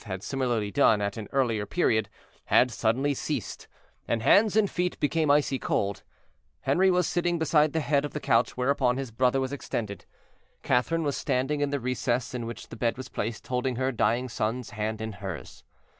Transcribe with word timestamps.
had 0.05 0.23
similarly 0.23 0.71
done 0.71 0.99
at 0.99 1.15
an 1.15 1.27
earlier 1.31 1.67
period, 1.67 2.09
had 2.45 2.71
suddenly 2.71 3.13
ceased, 3.13 3.67
and 4.07 4.23
hands 4.23 4.55
and 4.55 4.67
feet 4.71 4.99
became 4.99 5.29
icy 5.29 5.59
cold. 5.59 6.01
Henri 6.65 6.89
was 6.89 7.05
sitting 7.05 7.37
beside 7.37 7.71
the 7.71 7.81
head 7.81 8.03
of 8.03 8.11
the 8.13 8.19
couch 8.19 8.57
whereon 8.57 8.97
his 8.97 9.11
brother 9.11 9.39
was 9.39 9.53
extended. 9.53 10.05
Catherine 10.63 11.03
was 11.03 11.15
standing 11.15 11.61
in 11.61 11.69
the 11.69 11.79
recess 11.79 12.33
in 12.33 12.47
which 12.47 12.69
the 12.69 12.75
bed 12.75 12.97
was 12.97 13.09
placed, 13.09 13.45
holding 13.45 13.75
her 13.75 13.91
dying 13.91 14.27
son's 14.27 14.71
hand 14.71 15.01
in 15.01 15.11
hers. 15.11 15.63